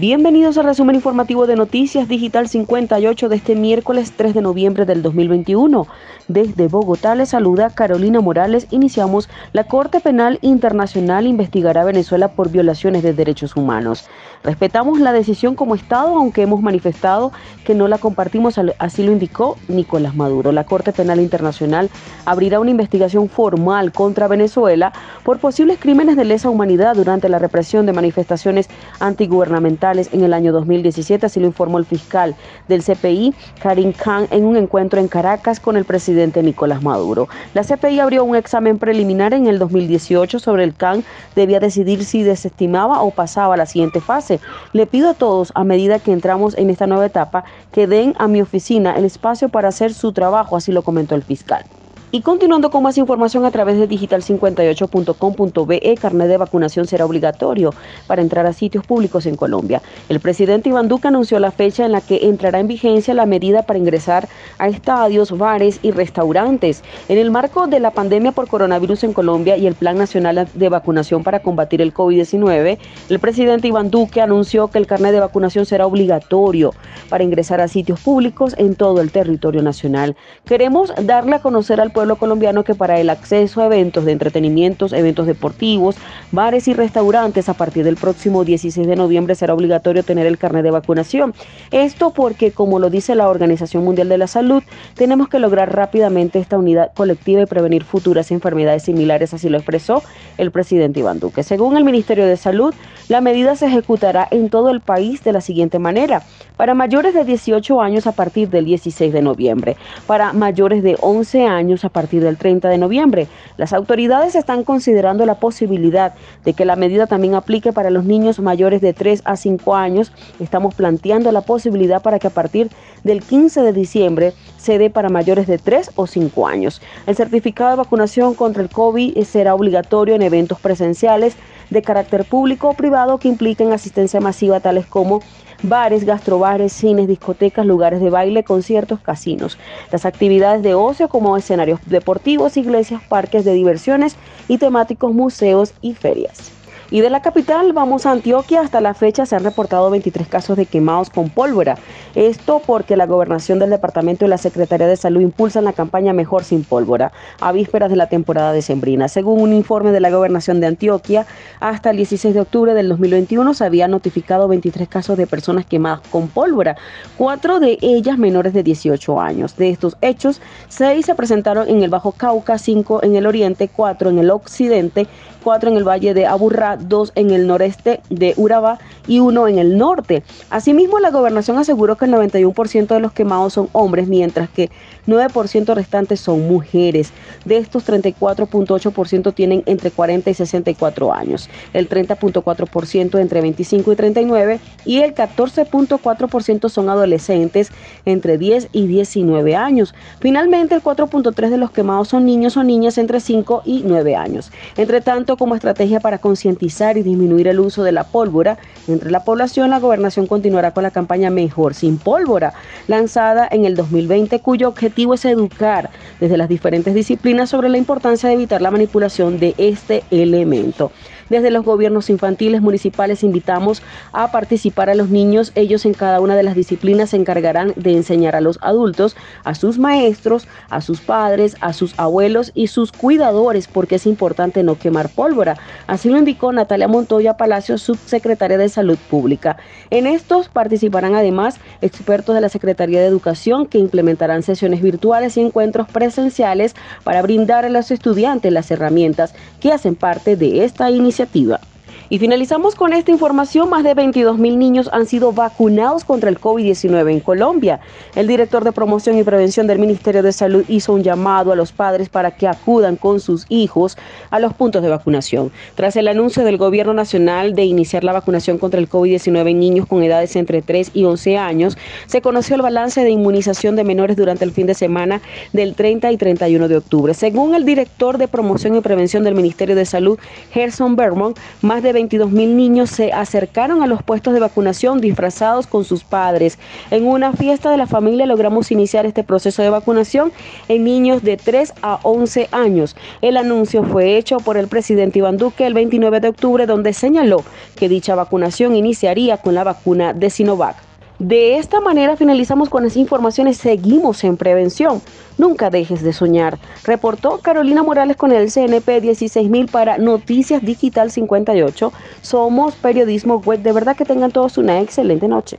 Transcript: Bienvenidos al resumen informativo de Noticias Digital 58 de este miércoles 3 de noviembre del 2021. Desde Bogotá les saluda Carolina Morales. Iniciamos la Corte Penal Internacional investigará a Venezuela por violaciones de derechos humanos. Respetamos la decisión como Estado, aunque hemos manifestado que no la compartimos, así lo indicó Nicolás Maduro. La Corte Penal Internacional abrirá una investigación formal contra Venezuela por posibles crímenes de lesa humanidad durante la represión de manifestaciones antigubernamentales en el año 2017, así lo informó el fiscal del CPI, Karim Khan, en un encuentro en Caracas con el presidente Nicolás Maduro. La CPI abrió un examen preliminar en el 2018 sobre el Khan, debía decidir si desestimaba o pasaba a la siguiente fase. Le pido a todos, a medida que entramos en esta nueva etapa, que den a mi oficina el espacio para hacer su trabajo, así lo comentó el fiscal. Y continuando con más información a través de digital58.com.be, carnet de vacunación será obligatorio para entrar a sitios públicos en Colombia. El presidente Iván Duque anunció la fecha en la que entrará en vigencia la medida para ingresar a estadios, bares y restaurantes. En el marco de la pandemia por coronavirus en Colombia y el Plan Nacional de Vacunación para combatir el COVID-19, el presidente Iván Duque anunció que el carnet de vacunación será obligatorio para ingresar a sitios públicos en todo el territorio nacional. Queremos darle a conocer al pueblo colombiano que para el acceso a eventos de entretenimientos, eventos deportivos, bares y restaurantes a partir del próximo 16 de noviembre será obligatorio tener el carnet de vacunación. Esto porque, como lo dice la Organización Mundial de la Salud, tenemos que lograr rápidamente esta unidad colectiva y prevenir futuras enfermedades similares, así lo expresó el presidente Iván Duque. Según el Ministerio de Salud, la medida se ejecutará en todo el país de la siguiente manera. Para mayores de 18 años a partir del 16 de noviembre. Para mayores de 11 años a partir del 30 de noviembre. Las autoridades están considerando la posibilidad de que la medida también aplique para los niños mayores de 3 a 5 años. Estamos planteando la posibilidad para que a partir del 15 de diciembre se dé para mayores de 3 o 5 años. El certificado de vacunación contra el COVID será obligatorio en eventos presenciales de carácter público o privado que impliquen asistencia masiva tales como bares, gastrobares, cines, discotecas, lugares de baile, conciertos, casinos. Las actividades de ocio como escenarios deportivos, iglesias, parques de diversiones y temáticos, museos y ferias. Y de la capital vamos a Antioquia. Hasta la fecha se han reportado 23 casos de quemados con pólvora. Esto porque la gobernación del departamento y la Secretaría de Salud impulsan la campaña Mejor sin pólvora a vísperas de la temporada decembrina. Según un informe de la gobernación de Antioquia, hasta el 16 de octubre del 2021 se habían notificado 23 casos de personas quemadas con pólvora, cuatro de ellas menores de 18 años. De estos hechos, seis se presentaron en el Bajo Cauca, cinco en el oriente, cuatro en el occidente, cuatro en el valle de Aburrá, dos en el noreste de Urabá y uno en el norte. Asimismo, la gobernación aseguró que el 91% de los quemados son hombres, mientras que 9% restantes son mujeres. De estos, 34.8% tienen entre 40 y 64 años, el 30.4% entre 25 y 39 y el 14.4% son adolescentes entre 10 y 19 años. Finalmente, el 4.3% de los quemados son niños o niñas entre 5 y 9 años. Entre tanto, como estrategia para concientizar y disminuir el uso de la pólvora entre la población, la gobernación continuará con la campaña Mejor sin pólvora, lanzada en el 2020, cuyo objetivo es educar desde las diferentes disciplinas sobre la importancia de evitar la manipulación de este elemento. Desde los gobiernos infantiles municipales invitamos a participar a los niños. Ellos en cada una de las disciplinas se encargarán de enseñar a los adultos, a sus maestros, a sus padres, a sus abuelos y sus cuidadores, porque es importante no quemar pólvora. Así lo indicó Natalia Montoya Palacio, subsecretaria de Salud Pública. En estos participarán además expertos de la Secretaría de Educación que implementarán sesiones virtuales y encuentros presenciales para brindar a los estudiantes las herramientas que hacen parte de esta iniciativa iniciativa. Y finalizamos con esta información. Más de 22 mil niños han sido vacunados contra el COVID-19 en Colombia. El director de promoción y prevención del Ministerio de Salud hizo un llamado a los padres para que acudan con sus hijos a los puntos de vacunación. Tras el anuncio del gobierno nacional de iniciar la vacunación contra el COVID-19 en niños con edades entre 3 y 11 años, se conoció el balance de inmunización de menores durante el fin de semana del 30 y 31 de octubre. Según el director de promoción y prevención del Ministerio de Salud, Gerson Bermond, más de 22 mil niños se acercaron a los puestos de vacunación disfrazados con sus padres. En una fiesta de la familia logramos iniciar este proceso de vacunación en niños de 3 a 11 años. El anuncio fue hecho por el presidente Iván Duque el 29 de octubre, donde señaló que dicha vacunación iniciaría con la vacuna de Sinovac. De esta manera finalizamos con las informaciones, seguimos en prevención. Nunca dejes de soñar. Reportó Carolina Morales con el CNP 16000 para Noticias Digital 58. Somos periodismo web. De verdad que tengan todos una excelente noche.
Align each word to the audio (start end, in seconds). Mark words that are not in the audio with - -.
Bienvenidos 0.00 0.56
al 0.58 0.66
resumen 0.66 0.94
informativo 0.94 1.48
de 1.48 1.56
Noticias 1.56 2.06
Digital 2.06 2.48
58 2.48 3.28
de 3.28 3.34
este 3.34 3.56
miércoles 3.56 4.12
3 4.16 4.32
de 4.32 4.42
noviembre 4.42 4.84
del 4.84 5.02
2021. 5.02 5.88
Desde 6.28 6.68
Bogotá 6.68 7.16
les 7.16 7.30
saluda 7.30 7.70
Carolina 7.70 8.20
Morales. 8.20 8.68
Iniciamos 8.70 9.28
la 9.52 9.64
Corte 9.64 9.98
Penal 9.98 10.38
Internacional 10.40 11.26
investigará 11.26 11.80
a 11.80 11.86
Venezuela 11.86 12.28
por 12.28 12.48
violaciones 12.48 13.02
de 13.02 13.12
derechos 13.12 13.56
humanos. 13.56 14.08
Respetamos 14.44 15.00
la 15.00 15.12
decisión 15.12 15.56
como 15.56 15.74
Estado, 15.74 16.14
aunque 16.14 16.42
hemos 16.42 16.62
manifestado 16.62 17.32
que 17.64 17.74
no 17.74 17.88
la 17.88 17.98
compartimos, 17.98 18.56
así 18.78 19.02
lo 19.02 19.10
indicó 19.10 19.56
Nicolás 19.66 20.14
Maduro. 20.14 20.52
La 20.52 20.62
Corte 20.62 20.92
Penal 20.92 21.18
Internacional 21.18 21.90
abrirá 22.24 22.60
una 22.60 22.70
investigación 22.70 23.28
formal 23.28 23.90
contra 23.90 24.28
Venezuela 24.28 24.92
por 25.24 25.40
posibles 25.40 25.80
crímenes 25.80 26.14
de 26.14 26.24
lesa 26.24 26.50
humanidad 26.50 26.94
durante 26.94 27.28
la 27.28 27.40
represión 27.40 27.84
de 27.84 27.92
manifestaciones 27.92 28.68
antigubernamentales 29.00 29.87
en 29.96 30.22
el 30.22 30.34
año 30.34 30.52
2017, 30.52 31.24
así 31.24 31.40
lo 31.40 31.46
informó 31.46 31.78
el 31.78 31.86
fiscal 31.86 32.34
del 32.68 32.82
CPI, 32.84 33.34
Karim 33.62 33.92
Khan, 33.92 34.26
en 34.30 34.44
un 34.44 34.56
encuentro 34.58 35.00
en 35.00 35.08
Caracas 35.08 35.60
con 35.60 35.78
el 35.78 35.86
presidente 35.86 36.42
Nicolás 36.42 36.82
Maduro. 36.82 37.28
La 37.54 37.64
CPI 37.64 38.00
abrió 38.00 38.24
un 38.24 38.36
examen 38.36 38.78
preliminar 38.78 39.32
en 39.32 39.46
el 39.46 39.58
2018 39.58 40.38
sobre 40.38 40.64
el 40.64 40.74
Khan, 40.74 41.04
debía 41.34 41.58
decidir 41.58 42.04
si 42.04 42.22
desestimaba 42.22 43.00
o 43.00 43.10
pasaba 43.10 43.54
a 43.54 43.56
la 43.56 43.66
siguiente 43.66 44.00
fase. 44.00 44.40
Le 44.74 44.86
pido 44.86 45.08
a 45.08 45.14
todos, 45.14 45.52
a 45.54 45.64
medida 45.64 45.98
que 45.98 46.12
entramos 46.12 46.56
en 46.58 46.68
esta 46.68 46.86
nueva 46.86 47.06
etapa, 47.06 47.44
que 47.72 47.86
den 47.86 48.14
a 48.18 48.28
mi 48.28 48.42
oficina 48.42 48.94
el 48.96 49.06
espacio 49.06 49.48
para 49.48 49.68
hacer 49.68 49.94
su 49.94 50.12
trabajo, 50.12 50.56
así 50.56 50.70
lo 50.70 50.82
comentó 50.82 51.14
el 51.14 51.22
fiscal. 51.22 51.64
Y 52.10 52.22
continuando 52.22 52.70
con 52.70 52.82
más 52.82 52.96
información 52.96 53.44
a 53.44 53.50
través 53.50 53.78
de 53.78 53.86
digital58.com.be, 53.86 55.94
carnet 56.00 56.28
de 56.28 56.38
vacunación 56.38 56.86
será 56.86 57.04
obligatorio 57.04 57.74
para 58.06 58.22
entrar 58.22 58.46
a 58.46 58.54
sitios 58.54 58.86
públicos 58.86 59.26
en 59.26 59.36
Colombia. 59.36 59.82
El 60.08 60.18
presidente 60.18 60.70
Iván 60.70 60.88
Duque 60.88 61.08
anunció 61.08 61.38
la 61.38 61.50
fecha 61.50 61.84
en 61.84 61.92
la 61.92 62.00
que 62.00 62.28
entrará 62.28 62.60
en 62.60 62.66
vigencia 62.66 63.12
la 63.12 63.26
medida 63.26 63.64
para 63.64 63.78
ingresar 63.78 64.26
a 64.56 64.68
estadios, 64.68 65.36
bares 65.36 65.80
y 65.82 65.90
restaurantes. 65.90 66.82
En 67.10 67.18
el 67.18 67.30
marco 67.30 67.66
de 67.66 67.78
la 67.78 67.90
pandemia 67.90 68.32
por 68.32 68.48
coronavirus 68.48 69.04
en 69.04 69.12
Colombia 69.12 69.58
y 69.58 69.66
el 69.66 69.74
Plan 69.74 69.98
Nacional 69.98 70.48
de 70.54 70.68
Vacunación 70.70 71.22
para 71.22 71.40
combatir 71.40 71.82
el 71.82 71.92
COVID-19, 71.92 72.78
el 73.10 73.18
presidente 73.18 73.68
Iván 73.68 73.90
Duque 73.90 74.22
anunció 74.22 74.68
que 74.68 74.78
el 74.78 74.86
carnet 74.86 75.12
de 75.12 75.20
vacunación 75.20 75.66
será 75.66 75.84
obligatorio 75.84 76.72
para 77.10 77.22
ingresar 77.22 77.60
a 77.60 77.68
sitios 77.68 78.00
públicos 78.00 78.54
en 78.56 78.76
todo 78.76 79.02
el 79.02 79.10
territorio 79.10 79.60
nacional. 79.60 80.16
Queremos 80.46 80.90
darle 81.02 81.36
a 81.36 81.42
conocer 81.42 81.82
al 81.82 81.92
pueblo 81.98 82.14
colombiano 82.14 82.62
que 82.62 82.76
para 82.76 83.00
el 83.00 83.10
acceso 83.10 83.60
a 83.60 83.66
eventos 83.66 84.04
de 84.04 84.12
entretenimientos, 84.12 84.92
eventos 84.92 85.26
deportivos, 85.26 85.96
bares 86.30 86.68
y 86.68 86.72
restaurantes 86.72 87.48
a 87.48 87.54
partir 87.54 87.82
del 87.82 87.96
próximo 87.96 88.44
16 88.44 88.86
de 88.86 88.94
noviembre 88.94 89.34
será 89.34 89.52
obligatorio 89.52 90.04
tener 90.04 90.24
el 90.24 90.38
carnet 90.38 90.62
de 90.62 90.70
vacunación. 90.70 91.34
Esto 91.72 92.12
porque, 92.12 92.52
como 92.52 92.78
lo 92.78 92.88
dice 92.88 93.16
la 93.16 93.28
Organización 93.28 93.82
Mundial 93.82 94.08
de 94.08 94.16
la 94.16 94.28
Salud, 94.28 94.62
tenemos 94.94 95.28
que 95.28 95.40
lograr 95.40 95.74
rápidamente 95.74 96.38
esta 96.38 96.56
unidad 96.56 96.92
colectiva 96.94 97.42
y 97.42 97.46
prevenir 97.46 97.82
futuras 97.82 98.30
enfermedades 98.30 98.84
similares, 98.84 99.34
así 99.34 99.48
lo 99.48 99.58
expresó 99.58 100.04
el 100.36 100.52
presidente 100.52 101.00
Iván 101.00 101.18
Duque. 101.18 101.42
Según 101.42 101.76
el 101.76 101.82
Ministerio 101.82 102.26
de 102.26 102.36
Salud, 102.36 102.72
la 103.08 103.20
medida 103.20 103.56
se 103.56 103.66
ejecutará 103.66 104.28
en 104.30 104.50
todo 104.50 104.70
el 104.70 104.82
país 104.82 105.24
de 105.24 105.32
la 105.32 105.40
siguiente 105.40 105.80
manera. 105.80 106.22
Para 106.56 106.74
mayores 106.74 107.14
de 107.14 107.24
18 107.24 107.80
años 107.80 108.06
a 108.06 108.12
partir 108.12 108.50
del 108.50 108.66
16 108.66 109.12
de 109.12 109.22
noviembre. 109.22 109.76
Para 110.06 110.32
mayores 110.32 110.84
de 110.84 110.96
11 111.00 111.44
años 111.46 111.84
a 111.84 111.87
partir 111.88 112.22
del 112.22 112.36
30 112.36 112.68
de 112.68 112.78
noviembre. 112.78 113.28
Las 113.56 113.72
autoridades 113.72 114.34
están 114.34 114.64
considerando 114.64 115.26
la 115.26 115.36
posibilidad 115.36 116.14
de 116.44 116.52
que 116.52 116.64
la 116.64 116.76
medida 116.76 117.06
también 117.06 117.34
aplique 117.34 117.72
para 117.72 117.90
los 117.90 118.04
niños 118.04 118.38
mayores 118.40 118.80
de 118.80 118.92
3 118.92 119.22
a 119.24 119.36
5 119.36 119.74
años. 119.74 120.12
Estamos 120.40 120.74
planteando 120.74 121.32
la 121.32 121.42
posibilidad 121.42 122.02
para 122.02 122.18
que 122.18 122.26
a 122.26 122.30
partir 122.30 122.70
del 123.04 123.22
15 123.22 123.62
de 123.62 123.72
diciembre 123.72 124.32
se 124.56 124.78
dé 124.78 124.90
para 124.90 125.08
mayores 125.08 125.46
de 125.46 125.58
3 125.58 125.92
o 125.94 126.06
5 126.06 126.46
años. 126.46 126.80
El 127.06 127.16
certificado 127.16 127.70
de 127.70 127.76
vacunación 127.76 128.34
contra 128.34 128.62
el 128.62 128.68
COVID 128.68 129.22
será 129.24 129.54
obligatorio 129.54 130.14
en 130.14 130.22
eventos 130.22 130.60
presenciales 130.60 131.36
de 131.70 131.82
carácter 131.82 132.24
público 132.24 132.70
o 132.70 132.74
privado 132.74 133.18
que 133.18 133.28
impliquen 133.28 133.72
asistencia 133.72 134.20
masiva 134.20 134.60
tales 134.60 134.86
como 134.86 135.20
bares, 135.62 136.04
gastrobares, 136.04 136.72
cines, 136.72 137.08
discotecas, 137.08 137.66
lugares 137.66 138.00
de 138.00 138.10
baile, 138.10 138.44
conciertos, 138.44 139.00
casinos. 139.00 139.58
Las 139.90 140.06
actividades 140.06 140.62
de 140.62 140.74
ocio 140.74 141.08
como 141.08 141.36
escenarios 141.36 141.80
deportivos, 141.86 142.56
iglesias, 142.56 143.02
parques 143.08 143.44
de 143.44 143.52
diversiones 143.52 144.16
y 144.48 144.58
temáticos, 144.58 145.12
museos 145.12 145.74
y 145.80 145.94
ferias. 145.94 146.57
Y 146.90 147.02
de 147.02 147.10
la 147.10 147.20
capital 147.20 147.74
vamos 147.74 148.06
a 148.06 148.12
Antioquia. 148.12 148.62
Hasta 148.62 148.80
la 148.80 148.94
fecha 148.94 149.26
se 149.26 149.36
han 149.36 149.44
reportado 149.44 149.90
23 149.90 150.26
casos 150.26 150.56
de 150.56 150.64
quemados 150.64 151.10
con 151.10 151.28
pólvora. 151.28 151.76
Esto 152.14 152.62
porque 152.64 152.96
la 152.96 153.04
gobernación 153.04 153.58
del 153.58 153.68
departamento 153.68 154.24
y 154.24 154.28
la 154.28 154.38
Secretaría 154.38 154.86
de 154.86 154.96
Salud 154.96 155.20
impulsan 155.20 155.64
la 155.64 155.74
campaña 155.74 156.14
Mejor 156.14 156.44
sin 156.44 156.64
pólvora 156.64 157.12
a 157.40 157.52
vísperas 157.52 157.90
de 157.90 157.96
la 157.96 158.08
temporada 158.08 158.52
decembrina. 158.52 159.08
Según 159.08 159.42
un 159.42 159.52
informe 159.52 159.92
de 159.92 160.00
la 160.00 160.10
gobernación 160.10 160.60
de 160.60 160.66
Antioquia, 160.66 161.26
hasta 161.60 161.90
el 161.90 161.98
16 161.98 162.32
de 162.32 162.40
octubre 162.40 162.72
del 162.72 162.88
2021 162.88 163.52
se 163.52 163.64
habían 163.66 163.90
notificado 163.90 164.48
23 164.48 164.88
casos 164.88 165.18
de 165.18 165.26
personas 165.26 165.66
quemadas 165.66 166.00
con 166.10 166.28
pólvora, 166.28 166.76
cuatro 167.18 167.60
de 167.60 167.76
ellas 167.82 168.16
menores 168.16 168.54
de 168.54 168.62
18 168.62 169.20
años. 169.20 169.56
De 169.56 169.68
estos 169.68 169.98
hechos, 170.00 170.40
seis 170.68 171.04
se 171.04 171.14
presentaron 171.14 171.68
en 171.68 171.82
el 171.82 171.90
Bajo 171.90 172.12
Cauca, 172.12 172.56
cinco 172.56 173.02
en 173.02 173.14
el 173.14 173.26
oriente, 173.26 173.68
cuatro 173.68 174.08
en 174.08 174.18
el 174.18 174.30
occidente, 174.30 175.06
cuatro 175.44 175.70
en 175.70 175.76
el 175.76 175.86
valle 175.86 176.14
de 176.14 176.26
Aburrá, 176.26 176.77
dos 176.80 177.12
en 177.14 177.30
el 177.30 177.46
noreste 177.46 178.00
de 178.10 178.34
Urabá 178.36 178.78
y 179.06 179.20
uno 179.20 179.48
en 179.48 179.58
el 179.58 179.76
norte. 179.76 180.22
Asimismo, 180.50 180.98
la 181.00 181.10
gobernación 181.10 181.58
aseguró 181.58 181.96
que 181.96 182.04
el 182.04 182.12
91% 182.12 182.86
de 182.86 183.00
los 183.00 183.12
quemados 183.12 183.54
son 183.54 183.68
hombres, 183.72 184.08
mientras 184.08 184.48
que 184.48 184.70
9% 185.06 185.74
restantes 185.74 186.20
son 186.20 186.46
mujeres. 186.46 187.12
De 187.44 187.56
estos, 187.56 187.86
34.8% 187.86 189.34
tienen 189.34 189.62
entre 189.66 189.90
40 189.90 190.30
y 190.30 190.34
64 190.34 191.12
años, 191.12 191.48
el 191.72 191.88
30.4% 191.88 193.18
entre 193.18 193.40
25 193.40 193.92
y 193.92 193.96
39 193.96 194.60
y 194.84 194.98
el 194.98 195.14
14.4% 195.14 196.68
son 196.68 196.88
adolescentes 196.88 197.70
entre 198.04 198.38
10 198.38 198.68
y 198.72 198.86
19 198.86 199.56
años. 199.56 199.94
Finalmente, 200.20 200.74
el 200.74 200.82
4.3% 200.82 201.50
de 201.50 201.56
los 201.56 201.70
quemados 201.70 202.08
son 202.08 202.26
niños 202.26 202.56
o 202.56 202.62
niñas 202.62 202.98
entre 202.98 203.20
5 203.20 203.62
y 203.64 203.82
9 203.84 204.16
años. 204.16 204.50
Entre 204.76 205.00
tanto, 205.00 205.36
como 205.36 205.54
estrategia 205.54 206.00
para 206.00 206.18
concientizar 206.18 206.67
y 206.68 207.02
disminuir 207.02 207.48
el 207.48 207.60
uso 207.60 207.82
de 207.82 207.92
la 207.92 208.04
pólvora 208.04 208.58
entre 208.86 209.10
la 209.10 209.24
población, 209.24 209.70
la 209.70 209.80
gobernación 209.80 210.26
continuará 210.26 210.72
con 210.72 210.82
la 210.82 210.90
campaña 210.90 211.30
Mejor 211.30 211.74
sin 211.74 211.98
pólvora, 211.98 212.52
lanzada 212.86 213.48
en 213.50 213.64
el 213.64 213.74
2020, 213.74 214.40
cuyo 214.40 214.68
objetivo 214.68 215.14
es 215.14 215.24
educar 215.24 215.90
desde 216.20 216.36
las 216.36 216.48
diferentes 216.48 216.94
disciplinas 216.94 217.50
sobre 217.50 217.68
la 217.68 217.78
importancia 217.78 218.28
de 218.28 218.34
evitar 218.34 218.62
la 218.62 218.70
manipulación 218.70 219.38
de 219.38 219.54
este 219.56 220.04
elemento. 220.10 220.92
Desde 221.28 221.50
los 221.50 221.64
gobiernos 221.64 222.08
infantiles 222.08 222.62
municipales 222.62 223.22
invitamos 223.22 223.82
a 224.12 224.32
participar 224.32 224.88
a 224.88 224.94
los 224.94 225.10
niños. 225.10 225.52
Ellos 225.54 225.84
en 225.84 225.92
cada 225.92 226.20
una 226.20 226.36
de 226.36 226.42
las 226.42 226.54
disciplinas 226.54 227.10
se 227.10 227.16
encargarán 227.16 227.74
de 227.76 227.92
enseñar 227.92 228.34
a 228.34 228.40
los 228.40 228.58
adultos, 228.62 229.14
a 229.44 229.54
sus 229.54 229.78
maestros, 229.78 230.48
a 230.70 230.80
sus 230.80 231.00
padres, 231.00 231.56
a 231.60 231.72
sus 231.74 231.98
abuelos 231.98 232.52
y 232.54 232.68
sus 232.68 232.92
cuidadores, 232.92 233.68
porque 233.68 233.96
es 233.96 234.06
importante 234.06 234.62
no 234.62 234.78
quemar 234.78 235.10
pólvora. 235.10 235.58
Así 235.86 236.08
lo 236.08 236.16
indicó 236.16 236.52
Natalia 236.52 236.88
Montoya 236.88 237.36
Palacio, 237.36 237.76
subsecretaria 237.76 238.56
de 238.56 238.70
Salud 238.70 238.98
Pública. 239.10 239.58
En 239.90 240.06
estos 240.06 240.48
participarán 240.48 241.14
además 241.14 241.56
expertos 241.82 242.34
de 242.34 242.40
la 242.40 242.48
Secretaría 242.48 243.00
de 243.00 243.06
Educación 243.06 243.66
que 243.66 243.78
implementarán 243.78 244.42
sesiones 244.42 244.80
virtuales 244.80 245.36
y 245.36 245.40
encuentros 245.42 245.88
presenciales 245.88 246.74
para 247.04 247.20
brindar 247.20 247.66
a 247.66 247.68
los 247.68 247.90
estudiantes 247.90 248.52
las 248.52 248.70
herramientas 248.70 249.34
que 249.60 249.72
hacen 249.72 249.94
parte 249.94 250.36
de 250.36 250.64
esta 250.64 250.90
iniciativa 250.90 251.17
iniciativa. 251.18 251.60
Y 252.10 252.18
finalizamos 252.18 252.74
con 252.74 252.94
esta 252.94 253.10
información. 253.10 253.68
Más 253.68 253.84
de 253.84 253.92
22 253.92 254.38
mil 254.38 254.58
niños 254.58 254.88
han 254.94 255.04
sido 255.04 255.32
vacunados 255.32 256.04
contra 256.04 256.30
el 256.30 256.40
COVID-19 256.40 257.12
en 257.12 257.20
Colombia. 257.20 257.80
El 258.14 258.26
director 258.26 258.64
de 258.64 258.72
promoción 258.72 259.18
y 259.18 259.24
prevención 259.24 259.66
del 259.66 259.78
Ministerio 259.78 260.22
de 260.22 260.32
Salud 260.32 260.64
hizo 260.68 260.94
un 260.94 261.02
llamado 261.02 261.52
a 261.52 261.56
los 261.56 261.72
padres 261.72 262.08
para 262.08 262.30
que 262.30 262.48
acudan 262.48 262.96
con 262.96 263.20
sus 263.20 263.44
hijos 263.50 263.98
a 264.30 264.40
los 264.40 264.54
puntos 264.54 264.82
de 264.82 264.88
vacunación. 264.88 265.52
Tras 265.74 265.96
el 265.96 266.08
anuncio 266.08 266.44
del 266.44 266.56
gobierno 266.56 266.94
nacional 266.94 267.54
de 267.54 267.64
iniciar 267.64 268.04
la 268.04 268.14
vacunación 268.14 268.56
contra 268.56 268.80
el 268.80 268.88
COVID-19 268.88 269.50
en 269.50 269.60
niños 269.60 269.86
con 269.86 270.02
edades 270.02 270.34
entre 270.36 270.62
3 270.62 270.92
y 270.94 271.04
11 271.04 271.36
años, 271.36 271.76
se 272.06 272.22
conoció 272.22 272.56
el 272.56 272.62
balance 272.62 273.04
de 273.04 273.10
inmunización 273.10 273.76
de 273.76 273.84
menores 273.84 274.16
durante 274.16 274.46
el 274.46 274.52
fin 274.52 274.66
de 274.66 274.72
semana 274.72 275.20
del 275.52 275.74
30 275.74 276.10
y 276.10 276.16
31 276.16 276.68
de 276.68 276.76
octubre. 276.78 277.12
Según 277.12 277.54
el 277.54 277.66
director 277.66 278.16
de 278.16 278.28
promoción 278.28 278.76
y 278.76 278.80
prevención 278.80 279.24
del 279.24 279.34
Ministerio 279.34 279.76
de 279.76 279.84
Salud, 279.84 280.18
Gerson 280.52 280.96
Bermond, 280.96 281.36
más 281.60 281.82
de 281.82 281.97
22 281.98 282.30
mil 282.30 282.56
niños 282.56 282.90
se 282.90 283.12
acercaron 283.12 283.82
a 283.82 283.88
los 283.88 284.04
puestos 284.04 284.32
de 284.32 284.38
vacunación 284.38 285.00
disfrazados 285.00 285.66
con 285.66 285.84
sus 285.84 286.04
padres. 286.04 286.56
En 286.92 287.04
una 287.08 287.32
fiesta 287.32 287.72
de 287.72 287.76
la 287.76 287.88
familia 287.88 288.24
logramos 288.24 288.70
iniciar 288.70 289.04
este 289.04 289.24
proceso 289.24 289.62
de 289.62 289.70
vacunación 289.70 290.30
en 290.68 290.84
niños 290.84 291.24
de 291.24 291.36
3 291.36 291.74
a 291.82 291.98
11 292.04 292.50
años. 292.52 292.94
El 293.20 293.36
anuncio 293.36 293.82
fue 293.82 294.16
hecho 294.16 294.36
por 294.36 294.56
el 294.56 294.68
presidente 294.68 295.18
Iván 295.18 295.38
Duque 295.38 295.66
el 295.66 295.74
29 295.74 296.20
de 296.20 296.28
octubre, 296.28 296.66
donde 296.66 296.92
señaló 296.92 297.42
que 297.74 297.88
dicha 297.88 298.14
vacunación 298.14 298.76
iniciaría 298.76 299.38
con 299.38 299.56
la 299.56 299.64
vacuna 299.64 300.12
de 300.12 300.30
Sinovac. 300.30 300.87
De 301.18 301.58
esta 301.58 301.80
manera 301.80 302.16
finalizamos 302.16 302.68
con 302.68 302.84
las 302.84 302.96
informaciones, 302.96 303.56
seguimos 303.56 304.22
en 304.22 304.36
prevención. 304.36 305.02
Nunca 305.36 305.68
dejes 305.68 306.02
de 306.02 306.12
soñar. 306.12 306.58
Reportó 306.84 307.38
Carolina 307.38 307.82
Morales 307.82 308.16
con 308.16 308.30
el 308.30 308.52
CNP 308.52 309.00
16000 309.00 309.66
para 309.66 309.98
Noticias 309.98 310.62
Digital 310.62 311.10
58. 311.10 311.92
Somos 312.22 312.74
periodismo 312.76 313.40
web. 313.44 313.60
De 313.60 313.72
verdad 313.72 313.96
que 313.96 314.04
tengan 314.04 314.30
todos 314.30 314.58
una 314.58 314.80
excelente 314.80 315.26
noche. 315.26 315.58